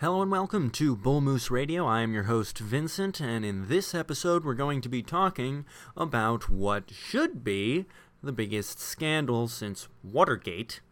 [0.00, 1.84] Hello and welcome to Bull Moose Radio.
[1.84, 5.64] I am your host, Vincent, and in this episode, we're going to be talking
[5.96, 7.84] about what should be
[8.22, 10.82] the biggest scandal since Watergate,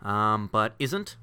[0.00, 1.16] um, but isn't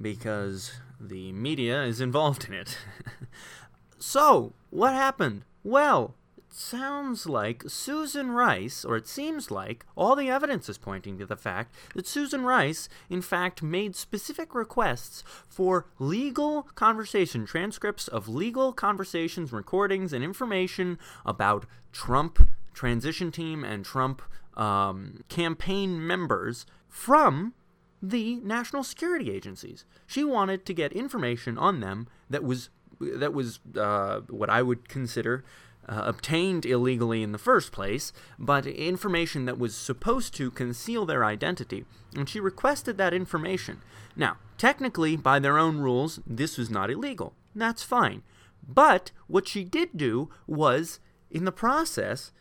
[0.00, 2.78] because the media is involved in it.
[3.98, 5.42] so, what happened?
[5.64, 6.14] Well,
[6.56, 11.36] sounds like Susan Rice, or it seems like, all the evidence is pointing to the
[11.36, 18.72] fact that Susan Rice, in fact, made specific requests for legal conversation, transcripts of legal
[18.72, 24.22] conversations, recordings, and information about Trump transition team and Trump
[24.56, 27.54] um, campaign members from
[28.02, 29.84] the national security agencies.
[30.06, 32.68] She wanted to get information on them that was
[33.00, 35.44] that was uh, what I would consider
[35.88, 41.24] uh, obtained illegally in the first place, but information that was supposed to conceal their
[41.24, 41.84] identity.
[42.16, 43.82] And she requested that information.
[44.16, 47.34] Now, technically, by their own rules, this was not illegal.
[47.54, 48.22] That's fine.
[48.66, 50.98] But what she did do was,
[51.30, 52.32] in the process,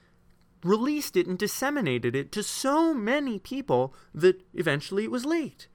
[0.63, 5.67] released it and disseminated it to so many people that eventually it was leaked.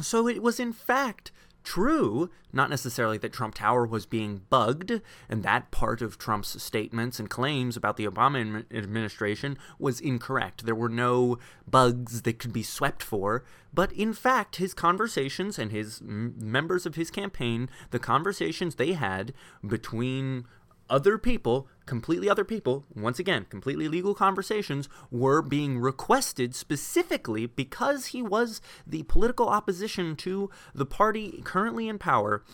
[0.00, 1.30] So it was, in fact,
[1.68, 7.20] true, not necessarily that Trump Tower was being bugged, and that part of Trump's statements
[7.20, 10.64] and claims about the Obama administration was incorrect.
[10.64, 11.38] There were no
[11.70, 16.94] bugs that could be swept for, but in fact, his conversations and his members of
[16.94, 19.34] his campaign, the conversations they had
[19.66, 20.46] between
[20.88, 28.06] other people, completely other people, once again, completely legal conversations, were being requested specifically because
[28.06, 32.44] he was the political opposition to the party currently in power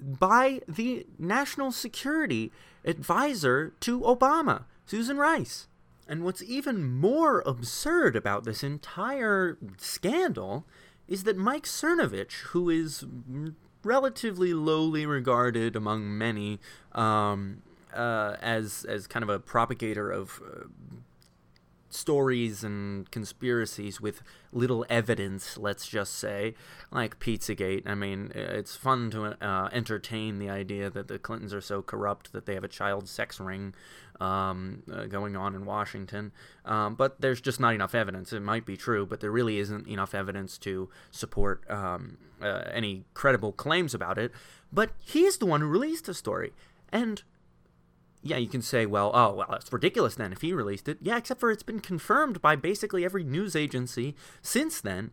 [0.00, 2.52] by the national security
[2.84, 5.66] advisor to Obama, Susan Rice.
[6.06, 10.66] And what's even more absurd about this entire scandal
[11.06, 13.04] is that Mike Cernovich, who is
[13.82, 16.60] relatively lowly regarded among many
[16.92, 17.62] um,
[17.98, 20.64] uh, as as kind of a propagator of uh,
[21.90, 24.22] stories and conspiracies with
[24.52, 26.54] little evidence, let's just say,
[26.90, 27.86] like Pizzagate.
[27.86, 32.32] I mean, it's fun to uh, entertain the idea that the Clintons are so corrupt
[32.32, 33.74] that they have a child sex ring
[34.20, 36.32] um, uh, going on in Washington.
[36.64, 38.32] Um, but there's just not enough evidence.
[38.32, 43.04] It might be true, but there really isn't enough evidence to support um, uh, any
[43.14, 44.32] credible claims about it.
[44.72, 46.52] But he's the one who released the story.
[46.90, 47.22] And
[48.22, 50.98] yeah, you can say, well, oh, well, that's ridiculous then if he released it.
[51.00, 55.12] Yeah, except for it's been confirmed by basically every news agency since then.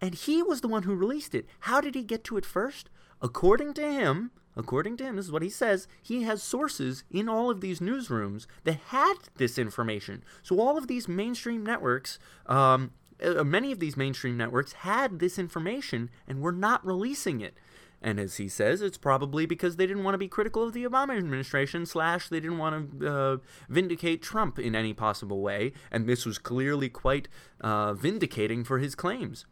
[0.00, 1.46] And he was the one who released it.
[1.60, 2.90] How did he get to it first?
[3.22, 7.28] According to him, according to him, this is what he says, he has sources in
[7.28, 10.22] all of these newsrooms that had this information.
[10.42, 15.38] So all of these mainstream networks, um, uh, many of these mainstream networks had this
[15.38, 17.54] information and were not releasing it.
[18.02, 20.84] And as he says, it's probably because they didn't want to be critical of the
[20.84, 23.36] Obama administration, slash, they didn't want to uh,
[23.68, 25.72] vindicate Trump in any possible way.
[25.90, 27.28] And this was clearly quite
[27.60, 29.46] uh, vindicating for his claims.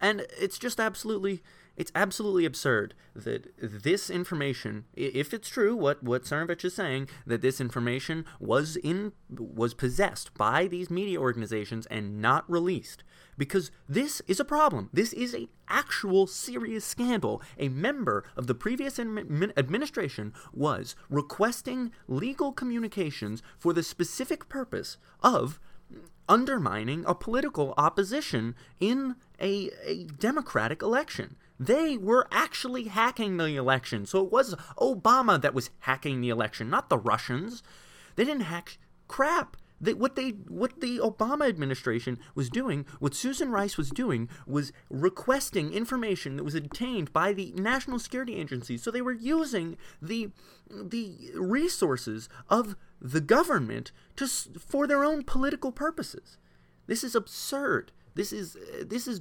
[0.00, 1.42] And it's just absolutely
[1.78, 7.40] it's absolutely absurd that this information, if it's true, what what Cernovich is saying, that
[7.40, 13.04] this information was in was possessed by these media organizations and not released,
[13.36, 14.90] because this is a problem.
[14.92, 17.40] This is an actual serious scandal.
[17.58, 25.60] A member of the previous administration was requesting legal communications for the specific purpose of
[26.28, 31.36] undermining a political opposition in a, a democratic election.
[31.58, 34.06] They were actually hacking the election.
[34.06, 37.62] So it was Obama that was hacking the election, not the Russians.
[38.16, 38.78] They didn't hack
[39.08, 39.56] crap.
[39.80, 45.72] What they what the Obama administration was doing, what Susan Rice was doing, was requesting
[45.72, 48.76] information that was obtained by the national security Agency.
[48.76, 50.30] So they were using the
[50.68, 56.38] the resources of the government to for their own political purposes.
[56.86, 57.92] This is absurd.
[58.14, 59.20] This is this is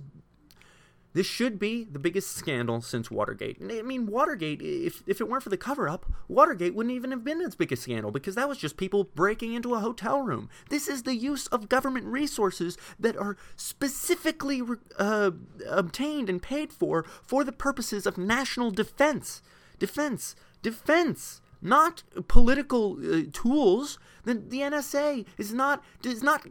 [1.17, 3.57] this should be the biggest scandal since Watergate.
[3.59, 7.23] I mean, Watergate, if, if it weren't for the cover up, Watergate wouldn't even have
[7.23, 10.47] been its biggest scandal because that was just people breaking into a hotel room.
[10.69, 14.61] This is the use of government resources that are specifically
[14.99, 15.31] uh,
[15.67, 19.41] obtained and paid for for the purposes of national defense.
[19.79, 20.35] Defense.
[20.61, 23.97] Defense not political uh, tools.
[24.25, 26.45] Then the NSA is not is not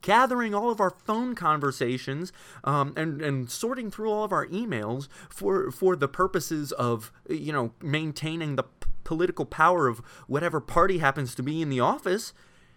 [0.00, 2.32] gathering all of our phone conversations
[2.64, 7.52] um, and and sorting through all of our emails for for the purposes of you
[7.52, 12.32] know maintaining the p- political power of whatever party happens to be in the office.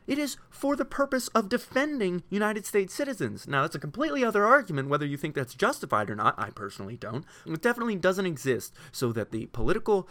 [0.07, 3.47] It is for the purpose of defending United States citizens.
[3.47, 6.33] Now, that's a completely other argument, whether you think that's justified or not.
[6.35, 7.25] I personally don't.
[7.45, 10.09] It definitely doesn't exist so that the political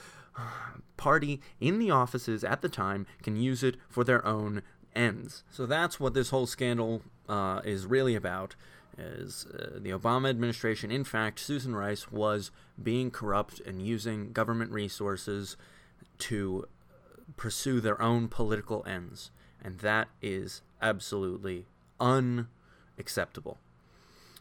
[0.97, 4.63] party in the offices at the time can use it for their own
[4.95, 5.43] ends.
[5.51, 8.55] So that's what this whole scandal uh, is really about.
[8.97, 12.51] Is uh, the Obama administration, in fact, Susan Rice was
[12.83, 15.57] being corrupt and using government resources
[16.19, 16.67] to
[17.37, 19.31] pursue their own political ends.
[19.63, 21.67] And that is absolutely
[22.01, 23.59] unacceptable.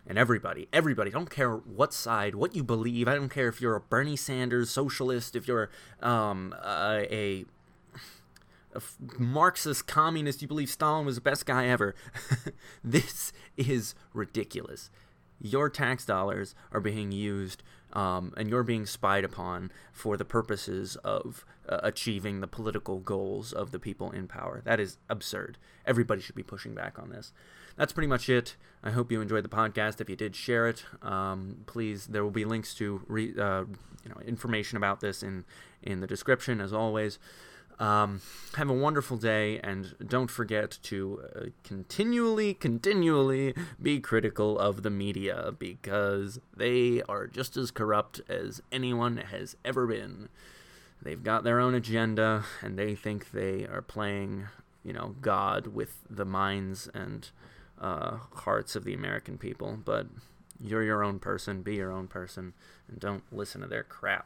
[0.07, 3.07] And everybody, everybody, I don't care what side, what you believe.
[3.07, 5.69] I don't care if you're a Bernie Sanders socialist, if you're
[6.01, 7.45] um, uh, a
[9.18, 11.95] Marxist communist, you believe Stalin was the best guy ever.
[12.83, 14.89] this is ridiculous.
[15.39, 17.62] Your tax dollars are being used
[17.94, 23.53] um, and you're being spied upon for the purposes of uh, achieving the political goals
[23.53, 24.62] of the people in power.
[24.65, 25.57] That is absurd.
[25.85, 27.31] Everybody should be pushing back on this.
[27.77, 28.56] That's pretty much it.
[28.83, 30.01] I hope you enjoyed the podcast.
[30.01, 30.83] If you did, share it.
[31.01, 33.65] Um, please, there will be links to re, uh,
[34.03, 35.45] you know information about this in
[35.81, 37.19] in the description, as always.
[37.79, 38.21] Um,
[38.56, 44.89] have a wonderful day, and don't forget to uh, continually, continually be critical of the
[44.89, 50.29] media because they are just as corrupt as anyone has ever been.
[51.03, 54.47] They've got their own agenda, and they think they are playing,
[54.83, 57.30] you know, God with the minds and
[57.80, 59.77] uh, hearts of the American people.
[59.85, 60.07] But
[60.59, 62.53] you're your own person, be your own person,
[62.88, 64.25] and don't listen to their crap.